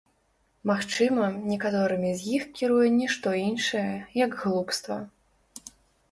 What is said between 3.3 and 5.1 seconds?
іншае, як глупства.